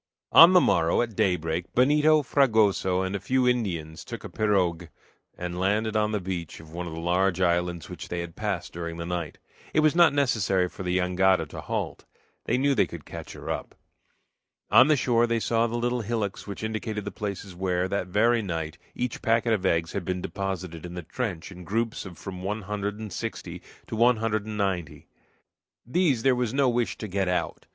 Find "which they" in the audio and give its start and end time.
7.87-8.21